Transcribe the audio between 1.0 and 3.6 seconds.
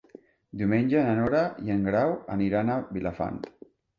na Nora i en Grau aniran a Vilafant.